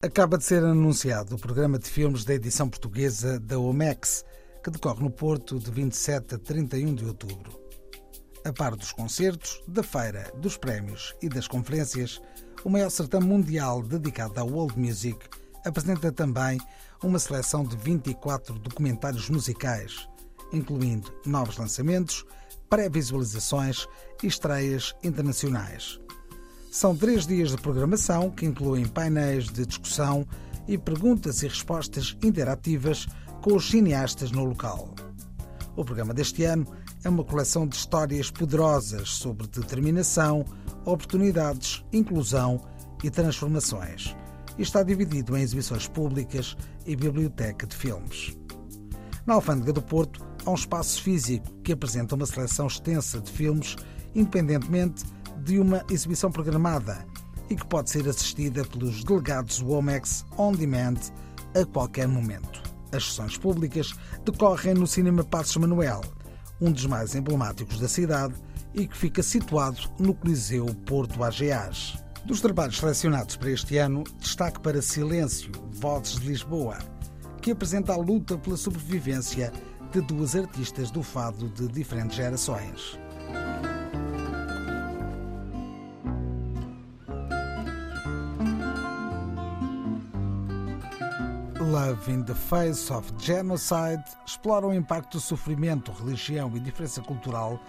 [0.00, 4.24] Acaba de ser anunciado o programa de filmes da edição portuguesa da OMEX,
[4.62, 7.60] que decorre no Porto de 27 a 31 de outubro.
[8.44, 12.22] A par dos concertos, da feira, dos prémios e das conferências,
[12.62, 15.18] o maior certame mundial dedicado à world music
[15.64, 16.60] apresenta também
[17.02, 20.08] uma seleção de 24 documentários musicais,
[20.52, 22.24] incluindo novos lançamentos,
[22.70, 23.88] pré-visualizações
[24.22, 25.98] e estreias internacionais.
[26.78, 30.24] São três dias de programação que incluem painéis de discussão
[30.68, 33.08] e perguntas e respostas interativas
[33.42, 34.94] com os cineastas no local.
[35.74, 36.64] O programa deste ano
[37.02, 40.44] é uma coleção de histórias poderosas sobre determinação,
[40.84, 42.60] oportunidades, inclusão
[43.02, 44.14] e transformações
[44.56, 48.38] e está dividido em exibições públicas e biblioteca de filmes.
[49.26, 53.74] Na Alfândega do Porto há um espaço físico que apresenta uma seleção extensa de filmes,
[54.14, 57.06] independentemente de uma exibição programada
[57.50, 60.98] e que pode ser assistida pelos delegados Womex On Demand
[61.54, 62.62] a qualquer momento.
[62.92, 63.94] As sessões públicas
[64.24, 66.00] decorrem no Cinema Passos Manuel,
[66.60, 68.34] um dos mais emblemáticos da cidade
[68.74, 71.98] e que fica situado no Coliseu Porto AGAs.
[72.24, 76.78] Dos trabalhos selecionados para este ano, destaque para Silêncio, Vozes de Lisboa,
[77.40, 79.52] que apresenta a luta pela sobrevivência
[79.92, 82.98] de duas artistas do fado de diferentes gerações.
[91.59, 97.59] Love in the Face of Genocide explora o impacto do sofrimento, religião e diferença cultural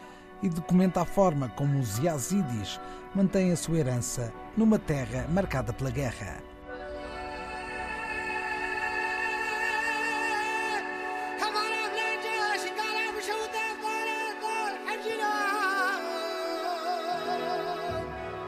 [0.43, 2.81] e documenta a forma como os Yazidis
[3.15, 6.43] mantêm a sua herança numa terra marcada pela guerra.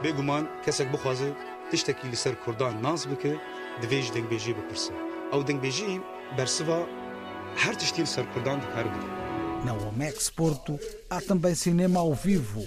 [0.03, 1.29] بێگومان کەسێک بخوازێ
[1.69, 3.33] تشتێکی لەسەر کوردان ناز بکە
[3.81, 5.10] divêj dengbêjî bipirse.
[5.32, 6.00] Ew dengbêjî
[6.38, 6.78] bersiva
[7.56, 9.10] her tiştî ser Kurdan dikar bike.
[9.66, 10.78] Na Omex Porto
[11.10, 12.64] há também cinema ao vivo,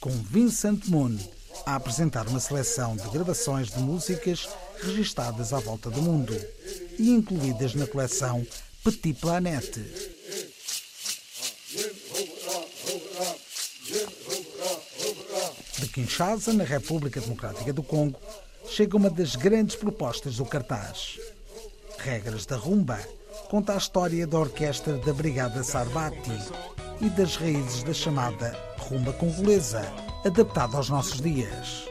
[0.00, 1.14] com Vincent Moon
[1.66, 4.48] a apresentar uma seleção de gravações de músicas
[4.82, 6.34] registadas à volta do mundo
[6.98, 8.44] e incluídas na coleção
[8.82, 9.80] Petit Planète.
[15.78, 18.18] De Kinshasa, na República Democrática do Congo,
[18.66, 21.18] chega uma das grandes propostas do cartaz.
[22.04, 22.98] Regras da Rumba
[23.48, 26.36] conta a história da orquestra da Brigada Sarbati
[27.00, 29.82] e das raízes da chamada rumba congolesa,
[30.24, 31.86] adaptada aos nossos dias.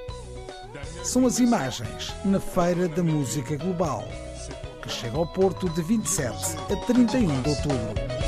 [1.03, 4.03] São as imagens na Feira da Música Global,
[4.81, 8.20] que chega ao Porto de 27 a 31 de outubro.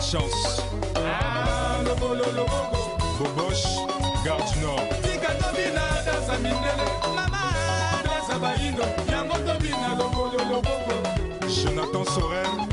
[0.00, 0.62] Chance.
[3.18, 3.66] Boboche,
[4.24, 4.80] Gare du Nord.
[11.48, 12.65] Jonathan Sorel.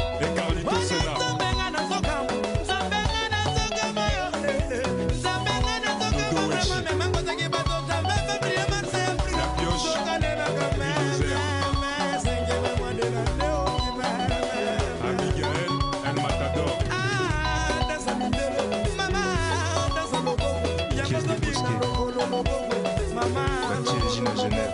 [21.14, 21.78] pièce de Bosquet.
[23.70, 24.74] La Théologie à Genève.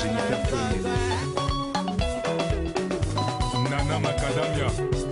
[0.00, 0.16] Génie
[3.70, 5.07] Nana Macadamia.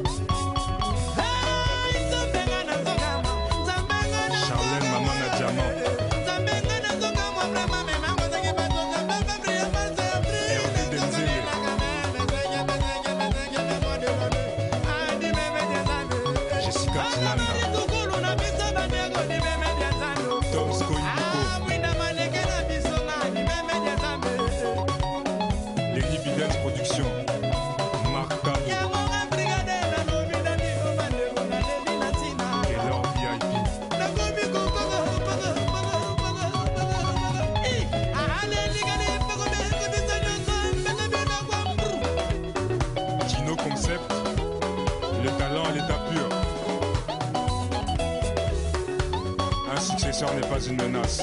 [49.80, 51.22] Successeur n'est pas une menace.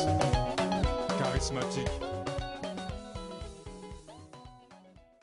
[1.18, 1.88] Charismatique.